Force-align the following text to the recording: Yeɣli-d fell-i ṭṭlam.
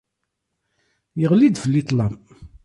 Yeɣli-d 1.19 1.59
fell-i 1.63 1.81
ṭṭlam. 1.87 2.15